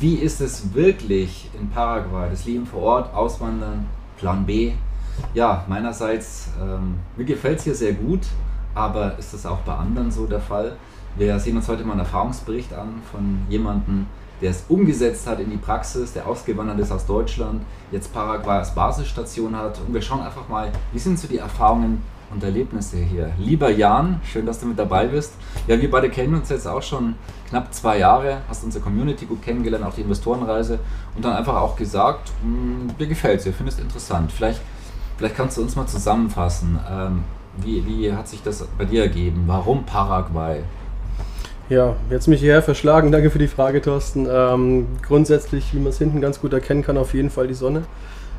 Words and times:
Wie 0.00 0.14
ist 0.14 0.40
es 0.40 0.72
wirklich 0.72 1.50
in 1.52 1.68
Paraguay? 1.68 2.30
Das 2.30 2.46
Leben 2.46 2.64
vor 2.64 2.80
Ort, 2.80 3.14
Auswandern, 3.14 3.84
Plan 4.16 4.46
B? 4.46 4.72
Ja, 5.34 5.62
meinerseits, 5.68 6.48
ähm, 6.58 6.94
mir 7.18 7.26
gefällt 7.26 7.58
es 7.58 7.64
hier 7.64 7.74
sehr 7.74 7.92
gut, 7.92 8.20
aber 8.74 9.18
ist 9.18 9.34
das 9.34 9.44
auch 9.44 9.58
bei 9.58 9.74
anderen 9.74 10.10
so 10.10 10.24
der 10.24 10.40
Fall? 10.40 10.78
Wir 11.18 11.38
sehen 11.38 11.54
uns 11.54 11.68
heute 11.68 11.84
mal 11.84 11.92
einen 11.92 12.00
Erfahrungsbericht 12.00 12.72
an 12.72 13.02
von 13.12 13.40
jemandem, 13.50 14.06
der 14.40 14.52
es 14.52 14.64
umgesetzt 14.70 15.26
hat 15.26 15.38
in 15.38 15.50
die 15.50 15.58
Praxis, 15.58 16.14
der 16.14 16.26
ausgewandert 16.26 16.78
ist 16.78 16.92
aus 16.92 17.04
Deutschland, 17.04 17.60
jetzt 17.92 18.10
Paraguay 18.10 18.56
als 18.56 18.74
Basisstation 18.74 19.54
hat. 19.54 19.78
Und 19.86 19.92
wir 19.92 20.00
schauen 20.00 20.22
einfach 20.22 20.48
mal, 20.48 20.72
wie 20.92 20.98
sind 20.98 21.18
so 21.18 21.28
die 21.28 21.36
Erfahrungen 21.36 22.00
und 22.32 22.42
Erlebnisse 22.42 22.98
hier. 22.98 23.32
Lieber 23.38 23.70
Jan, 23.70 24.20
schön, 24.24 24.46
dass 24.46 24.60
du 24.60 24.66
mit 24.66 24.78
dabei 24.78 25.06
bist. 25.06 25.34
Ja, 25.66 25.80
wir 25.80 25.90
beide 25.90 26.08
kennen 26.10 26.34
uns 26.34 26.48
jetzt 26.48 26.66
auch 26.66 26.82
schon 26.82 27.14
knapp 27.48 27.72
zwei 27.74 27.98
Jahre, 27.98 28.38
hast 28.48 28.64
unsere 28.64 28.82
Community 28.82 29.26
gut 29.26 29.42
kennengelernt, 29.42 29.84
auch 29.84 29.94
die 29.94 30.02
Investorenreise 30.02 30.78
und 31.16 31.24
dann 31.24 31.34
einfach 31.34 31.56
auch 31.56 31.76
gesagt, 31.76 32.30
hm, 32.42 32.90
dir 32.98 33.06
gefällt 33.06 33.40
es, 33.40 33.46
ihr 33.46 33.52
findest 33.52 33.78
es 33.78 33.84
interessant. 33.84 34.30
Vielleicht, 34.32 34.60
vielleicht 35.18 35.36
kannst 35.36 35.58
du 35.58 35.62
uns 35.62 35.76
mal 35.76 35.86
zusammenfassen, 35.86 36.78
ähm, 36.90 37.24
wie, 37.58 37.84
wie 37.86 38.12
hat 38.12 38.28
sich 38.28 38.42
das 38.42 38.66
bei 38.78 38.84
dir 38.84 39.02
ergeben? 39.02 39.44
Warum 39.46 39.84
Paraguay? 39.84 40.62
Ja, 41.68 41.94
jetzt 42.10 42.26
mich 42.26 42.40
hierher 42.40 42.62
verschlagen. 42.62 43.12
Danke 43.12 43.30
für 43.30 43.38
die 43.38 43.46
Frage, 43.46 43.80
Thorsten. 43.80 44.26
Ähm, 44.28 44.86
grundsätzlich, 45.02 45.72
wie 45.72 45.78
man 45.78 45.88
es 45.88 45.98
hinten 45.98 46.20
ganz 46.20 46.40
gut 46.40 46.52
erkennen 46.52 46.82
kann, 46.82 46.96
auf 46.96 47.14
jeden 47.14 47.30
Fall 47.30 47.46
die 47.46 47.54
Sonne. 47.54 47.82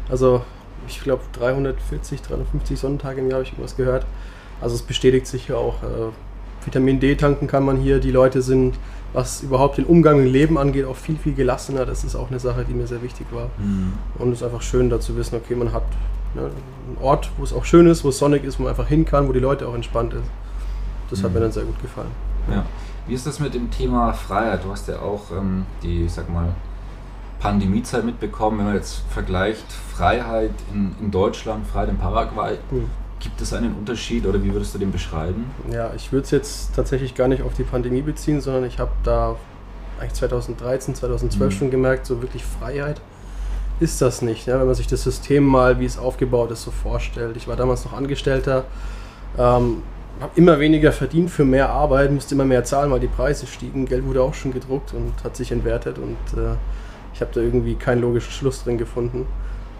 Also, 0.10 0.42
ich 0.88 1.02
glaube, 1.02 1.24
340, 1.34 2.22
350 2.22 2.80
Sonnentage 2.80 3.20
im 3.22 3.28
Jahr 3.28 3.36
habe 3.40 3.44
ich 3.44 3.52
irgendwas 3.52 3.76
gehört. 3.76 4.06
Also, 4.62 4.76
es 4.76 4.82
bestätigt 4.82 5.28
sich 5.28 5.48
ja 5.48 5.56
auch. 5.56 5.82
Äh, 5.84 6.12
Vitamin 6.66 7.00
D 7.00 7.16
tanken 7.16 7.48
kann 7.48 7.64
man 7.64 7.78
hier. 7.78 8.00
Die 8.00 8.12
Leute 8.12 8.42
sind, 8.42 8.76
was 9.14 9.42
überhaupt 9.42 9.78
den 9.78 9.86
Umgang 9.86 10.18
mit 10.18 10.28
dem 10.28 10.34
Leben 10.34 10.58
angeht, 10.58 10.86
auch 10.86 10.96
viel, 10.96 11.18
viel 11.18 11.34
gelassener. 11.34 11.86
Das 11.86 12.04
ist 12.04 12.16
auch 12.16 12.30
eine 12.30 12.40
Sache, 12.40 12.66
die 12.66 12.74
mir 12.74 12.88
sehr 12.88 13.02
wichtig 13.02 13.28
war. 13.32 13.50
Mhm. 13.58 13.94
Und 14.20 14.32
es 14.32 14.40
ist 14.40 14.44
einfach 14.44 14.62
schön, 14.62 14.90
da 14.90 15.00
zu 15.00 15.18
wissen, 15.18 15.36
okay, 15.36 15.56
man 15.56 15.74
hat 15.74 15.84
ne, 16.36 16.42
einen 16.42 16.98
Ort, 17.02 17.32
wo 17.38 17.44
es 17.44 17.54
auch 17.54 17.66
schön 17.66 17.88
ist, 17.88 18.04
wo 18.04 18.09
es 18.09 18.18
sonnig 18.18 18.44
ist, 18.44 18.59
wo 18.59 18.64
man 18.64 18.70
einfach 18.70 18.88
hin 18.88 19.06
kann, 19.06 19.28
wo 19.28 19.34
die 19.34 19.40
Leute 19.40 19.68
auch 19.68 19.74
entspannt 19.74 20.14
ist. 20.14 20.30
Das 21.09 21.20
mhm. 21.20 21.26
hat 21.26 21.34
mir 21.34 21.40
dann 21.42 21.52
sehr 21.52 21.64
gut 21.64 21.82
gefallen. 21.82 22.12
Ja. 22.50 22.66
Wie 23.08 23.14
ist 23.14 23.26
das 23.26 23.40
mit 23.40 23.54
dem 23.54 23.72
Thema 23.72 24.14
Freiheit? 24.14 24.64
Du 24.64 24.72
hast 24.72 24.88
ja 24.88 25.00
auch 25.00 25.32
ähm, 25.32 25.66
die, 25.82 26.08
sag 26.08 26.30
mal, 26.30 26.50
Pandemiezeit 27.42 28.06
mitbekommen. 28.06 28.59
Wenn 28.59 28.66
man 28.67 28.75
jetzt 28.75 29.02
vergleicht 29.09 29.66
Freiheit 29.95 30.52
in, 30.73 30.95
in 31.02 31.11
Deutschland, 31.11 31.67
Freiheit 31.67 31.89
in 31.89 31.97
Paraguay, 31.97 32.58
mhm. 32.70 32.89
gibt 33.20 33.42
es 33.42 33.52
einen 33.53 33.75
Unterschied 33.75 34.25
oder 34.25 34.42
wie 34.44 34.53
würdest 34.53 34.75
du 34.75 34.80
den 34.80 34.92
beschreiben? 34.92 35.52
Ja, 35.72 35.92
ich 35.95 36.12
würde 36.12 36.25
es 36.25 36.31
jetzt 36.31 36.75
tatsächlich 36.75 37.16
gar 37.16 37.28
nicht 37.28 37.42
auf 37.42 37.53
die 37.56 37.64
Pandemie 37.64 38.02
beziehen, 38.02 38.42
sondern 38.42 38.66
ich 38.66 38.80
habe 38.80 38.92
da 39.03 39.36
eigentlich 40.00 40.14
2013, 40.14 40.95
2012 40.95 41.53
mhm. 41.53 41.58
schon 41.58 41.72
gemerkt, 41.72 42.06
so 42.06 42.22
wirklich 42.22 42.45
Freiheit 42.45 43.02
ist 43.80 44.02
das 44.02 44.22
nicht. 44.22 44.45
Ja? 44.45 44.59
Wenn 44.59 44.67
man 44.67 44.75
sich 44.75 44.88
das 44.88 45.03
System 45.03 45.44
mal, 45.44 45.80
wie 45.80 45.86
es 45.86 45.97
aufgebaut 45.97 46.52
ist, 46.52 46.64
so 46.64 46.72
vorstellt. 46.72 47.36
Ich 47.36 47.47
war 47.47 47.56
damals 47.56 47.84
noch 47.84 47.94
Angestellter. 47.94 48.66
Ähm, 49.38 49.81
habe 50.19 50.31
immer 50.36 50.59
weniger 50.59 50.91
verdient 50.91 51.31
für 51.31 51.46
mehr 51.46 51.69
Arbeit, 51.72 52.12
musste 52.12 52.35
immer 52.35 52.46
mehr 52.46 52.63
zahlen, 52.63 52.91
weil 52.91 53.00
die 53.00 53.07
Preise 53.07 53.47
stiegen. 53.47 53.88
Geld 53.88 54.06
wurde 54.06 54.22
auch 54.22 54.35
schon 54.35 54.53
gedruckt 54.53 54.94
und 54.94 55.13
hat 55.24 55.35
sich 55.35 55.51
entwertet 55.51 55.97
und 55.97 56.40
äh, 56.40 56.56
ich 57.14 57.22
habe 57.22 57.32
da 57.34 57.42
irgendwie 57.42 57.76
keinen 57.76 58.02
logischen 58.02 58.32
Schluss 58.32 58.64
drin 58.64 58.78
gefunden. 58.78 59.26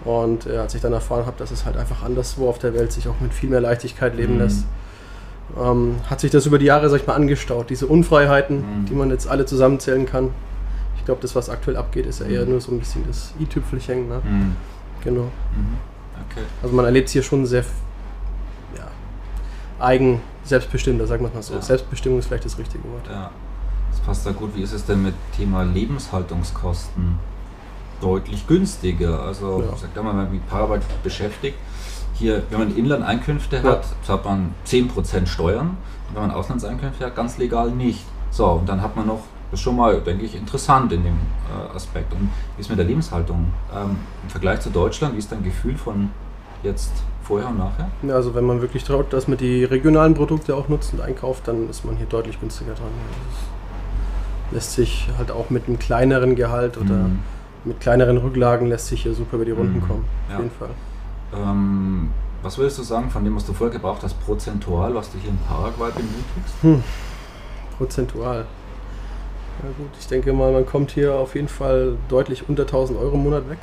Und 0.04 0.48
äh, 0.48 0.58
als 0.58 0.74
ich 0.74 0.82
dann 0.82 0.94
erfahren 0.94 1.26
habe, 1.26 1.38
dass 1.38 1.52
es 1.52 1.66
halt 1.66 1.78
einfach 1.78 2.04
anderswo 2.04 2.50
auf 2.50 2.58
der 2.58 2.74
Welt 2.74 2.92
sich 2.92 3.08
auch 3.08 3.20
mit 3.20 3.34
viel 3.34 3.50
mehr 3.50 3.62
Leichtigkeit 3.62 4.16
leben 4.16 4.34
mhm. 4.34 4.40
lässt, 4.40 4.66
ähm, 5.60 5.96
hat 6.10 6.20
sich 6.20 6.32
das 6.32 6.46
über 6.46 6.58
die 6.58 6.66
Jahre, 6.66 6.90
sag 6.90 7.02
ich 7.02 7.08
mal, 7.08 7.16
angestaut. 7.16 7.70
Diese 7.70 7.86
Unfreiheiten, 7.86 8.58
mhm. 8.58 8.86
die 8.86 8.94
man 8.94 9.10
jetzt 9.12 9.28
alle 9.28 9.46
zusammenzählen 9.46 10.06
kann. 10.06 10.30
Ich 10.98 11.06
glaube, 11.06 11.22
das, 11.22 11.36
was 11.36 11.50
aktuell 11.50 11.78
abgeht, 11.78 12.06
ist 12.06 12.20
ja 12.20 12.28
eher 12.28 12.46
mhm. 12.46 12.52
nur 12.52 12.62
so 12.62 12.72
ein 12.72 12.80
bisschen 12.80 13.04
das 13.08 13.34
i-Tüpfelchen. 13.40 14.08
Ne? 14.08 14.22
Mhm. 14.24 14.56
Genau. 15.04 15.24
Mhm. 15.24 15.78
Okay. 16.30 16.46
Also 16.64 16.76
man 16.76 16.86
erlebt 16.86 17.10
hier 17.10 17.24
schon 17.24 17.46
sehr 17.46 17.64
eigen, 19.82 20.22
selbstbestimmter, 20.44 21.08
sagen 21.08 21.26
wir 21.26 21.32
mal 21.34 21.44
so. 21.44 21.56
Ja. 21.56 21.62
Selbstbestimmung 21.62 22.20
ist 22.20 22.28
vielleicht 22.28 22.46
das 22.46 22.58
richtige 22.58 22.84
Wort. 22.86 23.08
Ja, 23.10 23.32
passt 24.06 24.26
da 24.26 24.32
gut. 24.32 24.56
Wie 24.56 24.62
ist 24.62 24.74
es 24.74 24.86
denn 24.86 25.04
mit 25.04 25.14
Thema 25.36 25.64
Lebenshaltungskosten? 25.64 27.20
Deutlich 28.02 28.48
günstiger. 28.48 29.22
Also, 29.22 29.62
ja. 29.62 29.78
sag 29.78 29.96
mal, 30.04 30.10
wenn 30.12 30.18
man 30.18 30.32
mit 30.32 30.48
Parabat 30.50 30.82
beschäftigt, 31.04 31.58
hier, 32.14 32.44
wenn 32.50 32.60
man 32.60 32.76
Inlandeinkünfte 32.76 33.58
ja. 33.58 33.64
hat, 33.64 33.86
hat 34.08 34.26
man 34.26 34.54
10% 34.68 35.28
Steuern. 35.28 35.78
Und 36.10 36.16
wenn 36.16 36.22
man 36.28 36.32
Auslandseinkünfte 36.32 37.06
hat, 37.06 37.16
ganz 37.16 37.38
legal 37.38 37.72
nicht. 37.72 38.06
So, 38.32 38.48
und 38.48 38.68
dann 38.68 38.82
hat 38.82 38.96
man 38.96 39.08
noch, 39.08 39.22
das 39.50 39.60
ist 39.60 39.64
schon 39.64 39.76
mal, 39.76 40.00
denke 40.02 40.26
ich, 40.26 40.36
interessant 40.36 40.92
in 40.94 41.04
dem 41.04 41.16
äh, 41.16 41.76
Aspekt. 41.76 42.14
Und 42.14 42.30
wie 42.56 42.62
ist 42.62 42.70
mit 42.70 42.80
der 42.80 42.86
Lebenshaltung? 42.86 43.52
Ähm, 43.76 43.98
Im 44.24 44.30
Vergleich 44.30 44.62
zu 44.62 44.70
Deutschland, 44.70 45.16
wie 45.16 45.20
ist 45.20 45.32
dein 45.32 45.44
Gefühl 45.44 45.78
von 45.78 46.10
jetzt 46.64 46.92
vorher 47.24 47.50
und 47.50 47.58
nachher? 47.58 47.90
Ja, 48.04 48.16
also 48.16 48.34
wenn 48.36 48.46
man 48.46 48.62
wirklich 48.62 48.84
traut, 48.84 49.12
dass 49.14 49.28
man 49.28 49.38
die 49.38 49.64
regionalen 49.64 50.14
Produkte 50.14 50.56
auch 50.56 50.70
nutzt 50.70 50.94
und 50.94 51.02
einkauft, 51.02 51.48
dann 51.48 51.70
ist 51.70 51.86
man 51.86 51.98
hier 51.98 52.06
deutlich 52.06 52.40
günstiger 52.40 52.74
dran. 52.74 52.90
Lässt 54.52 54.74
sich 54.74 55.08
halt 55.18 55.32
auch 55.32 55.50
mit 55.50 55.68
einem 55.68 55.80
kleineren 55.80 56.36
Gehalt 56.36 56.78
oder 56.78 56.96
mhm. 56.96 57.20
mit 57.64 57.80
kleineren 57.80 58.18
Rücklagen 58.18 58.68
lässt 58.68 58.88
sich 58.88 59.04
hier 59.04 59.14
super 59.14 59.38
über 59.38 59.46
die 59.46 59.52
Runden 59.52 59.78
mhm. 59.78 59.88
kommen. 59.88 60.06
Auf 60.28 60.34
ja. 60.34 60.38
jeden 60.40 60.52
Fall. 60.52 60.70
Ähm, 61.34 62.10
was 62.44 62.58
würdest 62.58 62.80
du 62.80 62.84
sagen 62.84 63.10
von 63.10 63.24
dem, 63.24 63.36
was 63.36 63.46
du 63.46 63.54
vorher 63.54 63.74
gebraucht 63.74 64.02
hast, 64.04 64.20
prozentual, 64.26 64.96
was 64.96 65.12
du 65.12 65.20
hier 65.20 65.30
in 65.30 65.38
Paraguay 65.48 65.92
benötigst? 65.92 66.56
Hm. 66.62 66.84
Prozentual. 67.78 68.46
Ja 69.64 69.70
gut, 69.78 69.92
ich 70.00 70.08
denke 70.08 70.34
mal, 70.34 70.52
man 70.52 70.66
kommt 70.66 70.92
hier 70.92 71.14
auf 71.14 71.36
jeden 71.36 71.48
Fall 71.48 71.98
deutlich 72.10 72.50
unter 72.50 72.64
1000 72.64 72.98
Euro 72.98 73.16
im 73.16 73.24
Monat 73.24 73.50
weg. 73.50 73.60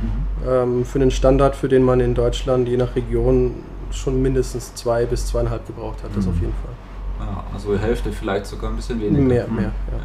Mhm. 0.00 0.48
Ähm, 0.48 0.84
für 0.84 0.98
einen 0.98 1.10
Standard, 1.10 1.54
für 1.56 1.68
den 1.68 1.82
man 1.82 2.00
in 2.00 2.14
Deutschland 2.14 2.68
je 2.68 2.76
nach 2.76 2.96
Region 2.96 3.54
schon 3.90 4.22
mindestens 4.22 4.74
zwei 4.74 5.04
bis 5.04 5.26
zweieinhalb 5.26 5.66
gebraucht 5.66 6.02
hat, 6.02 6.10
mhm. 6.12 6.16
das 6.16 6.26
auf 6.26 6.34
jeden 6.40 6.54
Fall. 6.54 7.26
Ja, 7.26 7.44
also 7.52 7.76
Hälfte 7.78 8.12
vielleicht 8.12 8.46
sogar 8.46 8.70
ein 8.70 8.76
bisschen 8.76 9.00
weniger. 9.00 9.22
Mehr, 9.22 9.46
mhm. 9.46 9.56
mehr, 9.56 9.64
ja. 9.64 9.98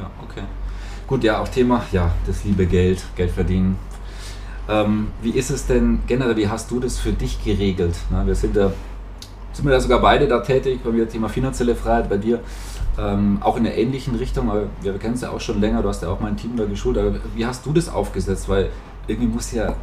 Ja. 0.00 0.10
okay. 0.22 0.42
Gut, 1.06 1.24
ja, 1.24 1.40
auch 1.40 1.48
Thema, 1.48 1.84
ja, 1.92 2.12
das 2.26 2.44
liebe 2.44 2.66
Geld, 2.66 3.02
Geld 3.16 3.30
verdienen. 3.30 3.78
Ähm, 4.68 5.08
wie 5.22 5.30
ist 5.30 5.50
es 5.50 5.66
denn 5.66 6.00
generell, 6.06 6.36
wie 6.36 6.48
hast 6.48 6.70
du 6.70 6.78
das 6.78 6.98
für 6.98 7.12
dich 7.12 7.42
geregelt? 7.42 7.96
Na, 8.10 8.26
wir 8.26 8.34
sind 8.34 8.54
ja, 8.54 8.72
sind 9.52 9.64
wir 9.64 9.72
ja 9.72 9.80
sogar 9.80 10.00
beide 10.00 10.28
da 10.28 10.40
tätig, 10.40 10.80
bei 10.84 10.90
mir 10.90 11.08
Thema 11.08 11.28
finanzielle 11.28 11.74
Freiheit, 11.74 12.08
bei 12.08 12.16
dir 12.16 12.40
ähm, 12.98 13.38
auch 13.40 13.56
in 13.56 13.64
der 13.64 13.76
ähnlichen 13.76 14.14
Richtung, 14.14 14.50
aber 14.50 14.64
wir 14.82 14.98
kennen 14.98 15.14
es 15.14 15.22
ja 15.22 15.30
auch 15.30 15.40
schon 15.40 15.60
länger, 15.60 15.82
du 15.82 15.88
hast 15.88 16.02
ja 16.02 16.08
auch 16.08 16.20
mein 16.20 16.36
Team 16.36 16.56
da 16.56 16.64
geschult, 16.64 16.98
aber 16.98 17.14
wie 17.34 17.46
hast 17.46 17.64
du 17.66 17.72
das 17.72 17.88
aufgesetzt? 17.88 18.48
Weil 18.48 18.70
irgendwie 19.06 19.28
muss 19.28 19.52
ja, 19.52 19.74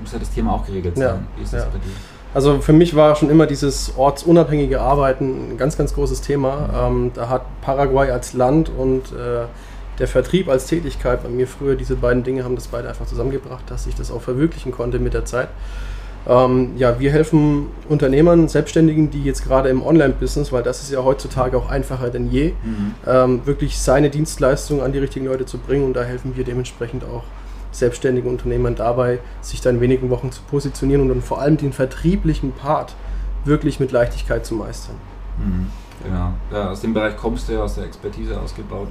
muss 0.00 0.12
ja 0.12 0.18
das 0.18 0.30
Thema 0.30 0.52
auch 0.52 0.66
geregelt 0.66 0.96
sein. 0.96 1.06
Ja, 1.06 1.20
Wie 1.36 1.42
ist 1.42 1.52
das 1.52 1.64
ja. 1.64 1.68
bei 1.70 1.78
dir? 1.78 1.92
Also 2.34 2.60
für 2.60 2.72
mich 2.72 2.96
war 2.96 3.14
schon 3.14 3.30
immer 3.30 3.46
dieses 3.46 3.92
ortsunabhängige 3.96 4.80
Arbeiten 4.80 5.52
ein 5.52 5.56
ganz, 5.56 5.78
ganz 5.78 5.94
großes 5.94 6.20
Thema. 6.20 6.88
Ähm, 6.88 7.12
da 7.14 7.28
hat 7.28 7.42
Paraguay 7.62 8.10
als 8.10 8.32
Land 8.32 8.70
und 8.76 9.12
äh, 9.12 9.46
der 10.00 10.08
Vertrieb 10.08 10.48
als 10.48 10.66
Tätigkeit 10.66 11.22
bei 11.22 11.28
mir 11.28 11.46
früher, 11.46 11.76
diese 11.76 11.94
beiden 11.94 12.24
Dinge 12.24 12.42
haben 12.42 12.56
das 12.56 12.66
beide 12.66 12.88
einfach 12.88 13.06
zusammengebracht, 13.06 13.62
dass 13.70 13.86
ich 13.86 13.94
das 13.94 14.10
auch 14.10 14.20
verwirklichen 14.20 14.72
konnte 14.72 14.98
mit 14.98 15.14
der 15.14 15.24
Zeit. 15.24 15.48
Ähm, 16.26 16.72
ja, 16.76 16.98
wir 16.98 17.12
helfen 17.12 17.68
Unternehmern, 17.88 18.48
Selbstständigen, 18.48 19.10
die 19.10 19.22
jetzt 19.22 19.44
gerade 19.44 19.68
im 19.68 19.82
Online-Business, 19.82 20.52
weil 20.52 20.62
das 20.64 20.80
ist 20.80 20.90
ja 20.90 21.04
heutzutage 21.04 21.56
auch 21.56 21.68
einfacher 21.68 22.10
denn 22.10 22.30
je, 22.30 22.54
mhm. 22.64 22.94
ähm, 23.06 23.40
wirklich 23.44 23.78
seine 23.78 24.10
Dienstleistungen 24.10 24.82
an 24.82 24.92
die 24.92 24.98
richtigen 24.98 25.26
Leute 25.26 25.46
zu 25.46 25.58
bringen 25.58 25.84
und 25.84 25.94
da 25.94 26.02
helfen 26.02 26.34
wir 26.34 26.44
dementsprechend 26.44 27.04
auch 27.04 27.22
selbstständigen 27.74 28.30
Unternehmern 28.30 28.74
dabei, 28.74 29.18
sich 29.40 29.60
da 29.60 29.70
in 29.70 29.80
wenigen 29.80 30.10
Wochen 30.10 30.30
zu 30.32 30.42
positionieren 30.42 31.02
und 31.02 31.08
dann 31.08 31.22
vor 31.22 31.40
allem 31.40 31.56
den 31.56 31.72
vertrieblichen 31.72 32.52
Part 32.52 32.94
wirklich 33.44 33.80
mit 33.80 33.92
Leichtigkeit 33.92 34.46
zu 34.46 34.54
meistern. 34.54 34.96
Mhm, 35.38 35.66
genau. 36.02 36.32
Ja, 36.52 36.70
aus 36.70 36.80
dem 36.80 36.94
Bereich 36.94 37.16
kommst 37.16 37.48
du 37.48 37.54
ja, 37.54 37.60
aus 37.60 37.74
der 37.74 37.84
Expertise 37.84 38.40
ausgebaut. 38.40 38.88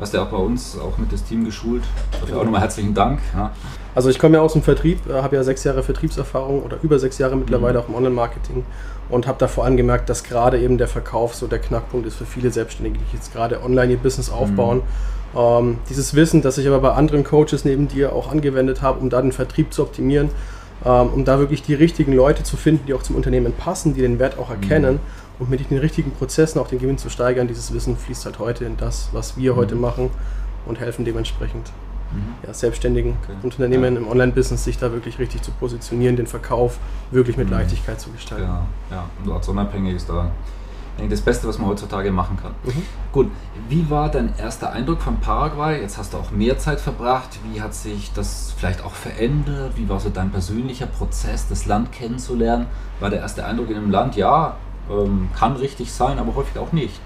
Hast 0.00 0.14
ja 0.14 0.22
auch 0.22 0.28
bei 0.28 0.36
uns 0.36 0.78
auch 0.78 0.98
mit 0.98 1.12
das 1.12 1.24
Team 1.24 1.44
geschult. 1.44 1.82
Dafür 2.20 2.40
auch 2.40 2.44
nochmal 2.44 2.60
herzlichen 2.60 2.94
Dank. 2.94 3.20
Ja. 3.34 3.52
Also 3.94 4.08
ich 4.08 4.18
komme 4.18 4.36
ja 4.36 4.42
aus 4.42 4.54
dem 4.54 4.62
Vertrieb, 4.62 4.98
äh, 5.08 5.14
habe 5.14 5.36
ja 5.36 5.44
sechs 5.44 5.64
Jahre 5.64 5.82
Vertriebserfahrung 5.82 6.62
oder 6.62 6.78
über 6.82 6.98
sechs 6.98 7.18
Jahre 7.18 7.36
mittlerweile 7.36 7.78
mhm. 7.78 7.84
auch 7.84 7.88
im 7.88 7.94
Online-Marketing 7.96 8.64
und 9.10 9.26
habe 9.26 9.38
da 9.38 9.48
vor 9.48 9.64
allem 9.64 9.76
gemerkt, 9.76 10.08
dass 10.08 10.24
gerade 10.24 10.58
eben 10.58 10.78
der 10.78 10.88
Verkauf 10.88 11.34
so 11.34 11.46
der 11.46 11.58
Knackpunkt 11.58 12.06
ist 12.06 12.16
für 12.16 12.24
viele 12.24 12.50
Selbstständige, 12.50 12.98
die 12.98 13.16
jetzt 13.16 13.32
gerade 13.32 13.62
online 13.62 13.92
ihr 13.92 13.98
Business 13.98 14.30
mhm. 14.30 14.36
aufbauen. 14.36 14.76
Mhm. 14.78 15.38
Ähm, 15.38 15.78
dieses 15.88 16.14
Wissen, 16.14 16.42
das 16.42 16.58
ich 16.58 16.66
aber 16.66 16.80
bei 16.80 16.92
anderen 16.92 17.24
Coaches 17.24 17.64
neben 17.64 17.88
dir 17.88 18.12
auch 18.12 18.30
angewendet 18.30 18.82
habe, 18.82 19.00
um 19.00 19.10
da 19.10 19.20
den 19.20 19.32
Vertrieb 19.32 19.72
zu 19.72 19.82
optimieren, 19.82 20.30
ähm, 20.84 21.08
um 21.14 21.24
da 21.24 21.38
wirklich 21.38 21.62
die 21.62 21.74
richtigen 21.74 22.12
Leute 22.12 22.42
zu 22.42 22.56
finden, 22.56 22.86
die 22.86 22.94
auch 22.94 23.02
zum 23.02 23.16
Unternehmen 23.16 23.52
passen, 23.52 23.94
die 23.94 24.00
den 24.00 24.18
Wert 24.18 24.38
auch 24.38 24.50
erkennen. 24.50 25.00
Und 25.42 25.50
mit 25.50 25.68
den 25.68 25.78
richtigen 25.78 26.12
Prozessen 26.12 26.60
auch 26.60 26.68
den 26.68 26.78
Gewinn 26.78 26.98
zu 26.98 27.10
steigern, 27.10 27.48
dieses 27.48 27.74
Wissen 27.74 27.96
fließt 27.96 28.26
halt 28.26 28.38
heute 28.38 28.64
in 28.64 28.76
das, 28.76 29.08
was 29.10 29.36
wir 29.36 29.54
mhm. 29.54 29.56
heute 29.56 29.74
machen 29.74 30.10
und 30.66 30.78
helfen 30.78 31.04
dementsprechend 31.04 31.72
mhm. 32.12 32.34
ja, 32.46 32.54
selbstständigen 32.54 33.16
okay. 33.20 33.32
Unternehmen 33.42 33.94
ja. 33.94 34.00
im 34.02 34.06
Online-Business 34.06 34.62
sich 34.62 34.78
da 34.78 34.92
wirklich 34.92 35.18
richtig 35.18 35.42
zu 35.42 35.50
positionieren, 35.50 36.14
den 36.14 36.28
Verkauf 36.28 36.78
wirklich 37.10 37.36
mit 37.36 37.48
mhm. 37.48 37.54
Leichtigkeit 37.54 38.00
zu 38.00 38.10
gestalten. 38.10 38.44
Ja, 38.44 38.66
ja. 38.92 39.04
und 39.24 39.32
als 39.32 39.48
unabhängig 39.48 39.96
ist 39.96 40.08
da 40.08 40.30
das 41.10 41.22
Beste, 41.22 41.48
was 41.48 41.58
man 41.58 41.70
heutzutage 41.70 42.12
machen 42.12 42.36
kann. 42.40 42.52
Mhm. 42.62 42.82
Gut, 43.10 43.28
wie 43.68 43.90
war 43.90 44.10
dein 44.12 44.38
erster 44.38 44.70
Eindruck 44.70 45.02
von 45.02 45.16
Paraguay? 45.16 45.80
Jetzt 45.80 45.98
hast 45.98 46.12
du 46.12 46.18
auch 46.18 46.30
mehr 46.30 46.56
Zeit 46.58 46.78
verbracht. 46.78 47.40
Wie 47.50 47.60
hat 47.60 47.74
sich 47.74 48.12
das 48.12 48.54
vielleicht 48.56 48.84
auch 48.84 48.94
verändert? 48.94 49.72
Wie 49.74 49.88
war 49.88 49.98
so 49.98 50.08
dein 50.08 50.30
persönlicher 50.30 50.86
Prozess, 50.86 51.48
das 51.48 51.66
Land 51.66 51.90
kennenzulernen? 51.90 52.66
War 53.00 53.10
der 53.10 53.18
erste 53.18 53.44
Eindruck 53.44 53.70
in 53.70 53.76
einem 53.76 53.90
Land, 53.90 54.14
ja, 54.14 54.56
ähm, 55.00 55.30
kann 55.36 55.56
richtig 55.56 55.92
sein, 55.92 56.18
aber 56.18 56.34
häufig 56.34 56.58
auch 56.58 56.72
nicht. 56.72 57.00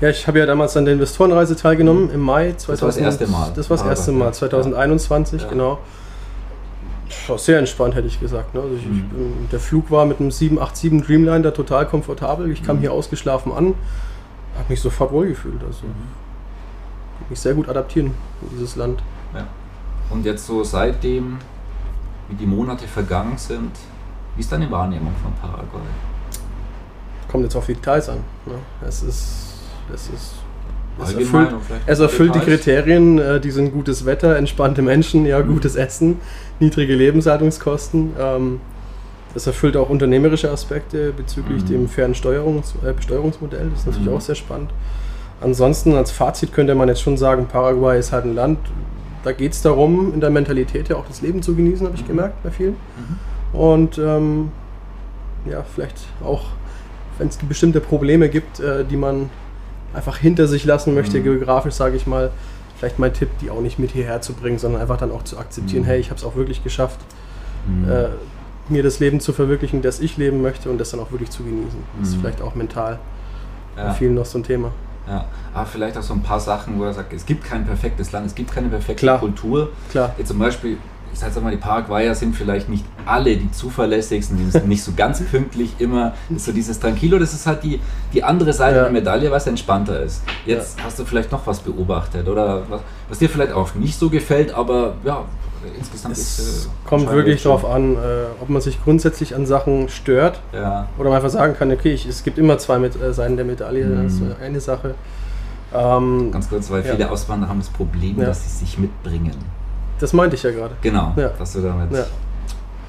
Ja, 0.00 0.08
ich 0.08 0.26
habe 0.26 0.38
ja 0.38 0.46
damals 0.46 0.76
an 0.76 0.84
der 0.84 0.94
Investorenreise 0.94 1.56
teilgenommen 1.56 2.10
im 2.10 2.20
Mai 2.20 2.52
2000. 2.52 2.68
Das 2.68 2.82
war 2.82 2.88
das 2.88 2.96
erste 2.98 3.26
Mal. 3.26 3.52
Das 3.54 3.70
war 3.70 3.76
das 3.76 3.86
erste 3.86 4.12
Mal, 4.12 4.34
2021, 4.34 5.42
ja. 5.42 5.48
genau. 5.48 5.78
War 7.28 7.38
sehr 7.38 7.58
entspannt, 7.58 7.94
hätte 7.94 8.08
ich 8.08 8.18
gesagt. 8.18 8.54
Ne? 8.54 8.60
Also 8.60 8.74
ich, 8.74 8.86
mhm. 8.86 9.48
der 9.52 9.60
Flug 9.60 9.90
war 9.90 10.04
mit 10.04 10.20
einem 10.20 10.30
787 10.30 11.06
Dreamliner 11.06 11.54
total 11.54 11.86
komfortabel. 11.86 12.50
Ich 12.50 12.62
kam 12.62 12.76
mhm. 12.76 12.80
hier 12.80 12.92
ausgeschlafen 12.92 13.52
an, 13.52 13.74
habe 14.56 14.68
mich 14.68 14.80
sofort 14.80 15.12
wohlgefühlt. 15.12 15.62
Also 15.64 15.86
mhm. 15.86 15.94
mich 17.30 17.38
sehr 17.38 17.54
gut 17.54 17.68
adaptieren 17.68 18.12
in 18.42 18.48
dieses 18.50 18.74
Land. 18.74 19.02
Ja. 19.32 19.46
Und 20.10 20.26
jetzt 20.26 20.46
so 20.46 20.64
seitdem, 20.64 21.38
wie 22.28 22.34
die 22.34 22.46
Monate 22.46 22.86
vergangen 22.88 23.38
sind, 23.38 23.70
wie 24.34 24.40
ist 24.40 24.50
deine 24.50 24.70
Wahrnehmung 24.70 25.12
von 25.22 25.32
Paraguay? 25.34 25.80
Kommt 27.34 27.42
jetzt 27.42 27.56
auf 27.56 27.66
die 27.66 27.74
Details 27.74 28.08
an. 28.08 28.18
Ne? 28.46 28.54
Es 28.86 29.02
ist, 29.02 29.54
es 29.92 30.08
ist 30.08 30.34
es 31.02 31.12
erfüllt, 31.14 31.48
es 31.84 31.98
erfüllt 31.98 32.32
die 32.36 32.38
Kriterien, 32.38 33.18
äh, 33.18 33.40
die 33.40 33.50
sind 33.50 33.72
gutes 33.72 34.06
Wetter, 34.06 34.36
entspannte 34.36 34.82
Menschen, 34.82 35.26
ja, 35.26 35.40
mhm. 35.40 35.54
gutes 35.54 35.74
Essen, 35.74 36.18
niedrige 36.60 36.94
Lebenshaltungskosten. 36.94 38.12
Ähm, 38.16 38.60
es 39.34 39.48
erfüllt 39.48 39.76
auch 39.76 39.90
unternehmerische 39.90 40.48
Aspekte 40.48 41.12
bezüglich 41.12 41.64
mhm. 41.64 41.66
dem 41.66 41.88
fairen 41.88 42.14
Steuerungs 42.14 42.76
äh, 42.86 42.92
Besteuerungsmodell. 42.92 43.68
Das 43.70 43.80
ist 43.80 43.86
natürlich 43.86 44.08
mhm. 44.08 44.16
auch 44.16 44.20
sehr 44.20 44.36
spannend. 44.36 44.70
Ansonsten 45.40 45.96
als 45.96 46.12
Fazit 46.12 46.52
könnte 46.52 46.76
man 46.76 46.86
jetzt 46.86 47.02
schon 47.02 47.16
sagen, 47.16 47.46
Paraguay 47.46 47.98
ist 47.98 48.12
halt 48.12 48.26
ein 48.26 48.36
Land, 48.36 48.60
da 49.24 49.32
geht 49.32 49.54
es 49.54 49.60
darum, 49.60 50.14
in 50.14 50.20
der 50.20 50.30
Mentalität 50.30 50.88
ja 50.88 50.94
auch 50.94 51.06
das 51.08 51.20
Leben 51.20 51.42
zu 51.42 51.56
genießen, 51.56 51.84
habe 51.84 51.96
ich 51.96 52.04
mhm. 52.04 52.08
gemerkt 52.08 52.40
bei 52.44 52.52
vielen. 52.52 52.76
Mhm. 53.52 53.58
Und 53.58 53.98
ähm, 53.98 54.52
ja, 55.50 55.64
vielleicht 55.74 55.96
auch 56.24 56.44
wenn 57.18 57.28
es 57.28 57.36
bestimmte 57.36 57.80
Probleme 57.80 58.28
gibt, 58.28 58.60
äh, 58.60 58.84
die 58.84 58.96
man 58.96 59.30
einfach 59.94 60.16
hinter 60.16 60.46
sich 60.48 60.64
lassen 60.64 60.94
möchte, 60.94 61.18
mhm. 61.18 61.24
geografisch 61.24 61.74
sage 61.74 61.96
ich 61.96 62.06
mal, 62.06 62.30
vielleicht 62.76 62.98
mein 62.98 63.12
Tipp, 63.12 63.28
die 63.40 63.50
auch 63.50 63.60
nicht 63.60 63.78
mit 63.78 63.92
hierher 63.92 64.20
zu 64.20 64.34
bringen, 64.34 64.58
sondern 64.58 64.80
einfach 64.80 64.96
dann 64.96 65.12
auch 65.12 65.22
zu 65.22 65.38
akzeptieren, 65.38 65.82
mhm. 65.82 65.88
hey, 65.88 66.00
ich 66.00 66.10
habe 66.10 66.18
es 66.18 66.24
auch 66.24 66.36
wirklich 66.36 66.62
geschafft, 66.64 66.98
mhm. 67.66 67.90
äh, 67.90 68.08
mir 68.68 68.82
das 68.82 68.98
Leben 68.98 69.20
zu 69.20 69.32
verwirklichen, 69.32 69.82
das 69.82 70.00
ich 70.00 70.16
leben 70.16 70.42
möchte 70.42 70.70
und 70.70 70.78
das 70.78 70.90
dann 70.90 71.00
auch 71.00 71.12
wirklich 71.12 71.30
zu 71.30 71.44
genießen. 71.44 71.78
Das 72.00 72.08
ist 72.08 72.16
mhm. 72.16 72.20
vielleicht 72.20 72.42
auch 72.42 72.54
mental 72.54 72.98
ja. 73.76 73.88
bei 73.88 73.90
vielen 73.92 74.14
noch 74.14 74.24
so 74.24 74.38
ein 74.38 74.44
Thema. 74.44 74.72
Ja, 75.06 75.26
aber 75.52 75.66
vielleicht 75.66 75.98
auch 75.98 76.02
so 76.02 76.14
ein 76.14 76.22
paar 76.22 76.40
Sachen, 76.40 76.78
wo 76.78 76.84
er 76.84 76.94
sagt, 76.94 77.12
es 77.12 77.26
gibt 77.26 77.44
kein 77.44 77.66
perfektes 77.66 78.10
Land, 78.12 78.26
es 78.26 78.34
gibt 78.34 78.52
keine 78.52 78.68
perfekte 78.68 79.02
Klar. 79.02 79.20
Kultur. 79.20 79.70
Klar. 79.90 80.14
Jetzt 80.16 80.28
zum 80.28 80.38
Beispiel 80.38 80.78
ich 81.14 81.20
sage 81.20 81.40
mal, 81.40 81.52
die 81.52 81.56
Paraguayer 81.56 82.14
sind 82.14 82.34
vielleicht 82.34 82.68
nicht 82.68 82.84
alle 83.06 83.36
die 83.36 83.50
zuverlässigsten, 83.50 84.36
die 84.36 84.50
sind 84.50 84.66
nicht 84.66 84.82
so 84.82 84.92
ganz 84.96 85.22
pünktlich 85.30 85.74
immer. 85.78 86.12
so 86.36 86.52
dieses 86.52 86.80
Tranquilo, 86.80 87.18
das 87.18 87.32
ist 87.32 87.46
halt 87.46 87.62
die, 87.62 87.80
die 88.12 88.24
andere 88.24 88.52
Seite 88.52 88.76
ja. 88.76 88.82
der 88.82 88.92
Medaille, 88.92 89.30
was 89.30 89.46
entspannter 89.46 90.00
ist. 90.02 90.22
Jetzt 90.44 90.78
ja. 90.78 90.84
hast 90.84 90.98
du 90.98 91.04
vielleicht 91.04 91.30
noch 91.30 91.46
was 91.46 91.60
beobachtet 91.60 92.28
oder 92.28 92.62
was, 92.68 92.80
was, 93.08 93.18
dir 93.18 93.28
vielleicht 93.28 93.52
auch 93.52 93.74
nicht 93.76 93.96
so 93.96 94.10
gefällt, 94.10 94.52
aber 94.52 94.96
ja, 95.04 95.24
insgesamt 95.78 96.16
es 96.16 96.38
ist, 96.38 96.66
äh, 96.66 96.88
kommt 96.88 97.10
wirklich 97.10 97.42
darauf 97.44 97.64
an, 97.64 97.94
äh, 97.94 97.98
ob 98.40 98.48
man 98.48 98.60
sich 98.60 98.82
grundsätzlich 98.82 99.36
an 99.36 99.46
Sachen 99.46 99.88
stört 99.88 100.40
ja. 100.52 100.88
oder 100.98 101.10
man 101.10 101.16
einfach 101.16 101.30
sagen 101.30 101.54
kann, 101.56 101.70
okay, 101.70 101.92
ich, 101.92 102.06
es 102.06 102.24
gibt 102.24 102.38
immer 102.38 102.58
zwei 102.58 102.80
mit, 102.80 103.00
äh, 103.00 103.12
Seiten 103.14 103.36
der 103.36 103.44
Medaille, 103.44 103.86
mhm. 103.86 104.04
das 104.04 104.14
ist 104.14 104.22
eine 104.42 104.60
Sache. 104.60 104.94
Ähm, 105.72 106.30
Ganz 106.32 106.48
kurz, 106.48 106.70
weil 106.70 106.82
viele 106.82 107.10
Auswanderer 107.10 107.50
haben 107.50 107.60
das 107.60 107.70
Problem, 107.70 108.16
dass 108.18 108.44
sie 108.44 108.64
sich 108.64 108.78
mitbringen. 108.78 109.34
Das 110.04 110.12
meinte 110.12 110.36
ich 110.36 110.42
ja 110.42 110.50
gerade. 110.50 110.74
Genau, 110.82 111.14
ja. 111.16 111.30
was 111.38 111.54
du 111.54 111.62
damit. 111.62 111.90
Ja. 111.90 112.04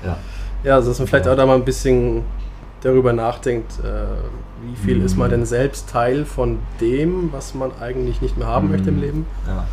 ja. 0.03 0.17
Ja, 0.65 0.75
also 0.75 0.89
dass 0.89 0.99
man 0.99 1.07
vielleicht 1.07 1.29
auch 1.29 1.37
da 1.37 1.45
mal 1.45 1.55
ein 1.55 1.63
bisschen 1.63 2.23
darüber 2.81 3.13
nachdenkt, 3.13 3.79
äh, 3.79 4.67
wie 4.67 4.75
viel 4.75 4.97
mhm. 4.97 5.05
ist 5.05 5.15
man 5.15 5.29
denn 5.29 5.45
selbst 5.45 5.89
Teil 5.89 6.25
von 6.25 6.59
dem, 6.81 7.31
was 7.31 7.53
man 7.53 7.71
eigentlich 7.79 8.21
nicht 8.21 8.37
mehr 8.37 8.47
haben 8.47 8.65
mhm. 8.65 8.71
möchte 8.73 8.89
im 8.89 8.99
Leben. 8.99 9.27
Ja. 9.47 9.65